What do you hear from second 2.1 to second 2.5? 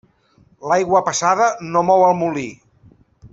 molí.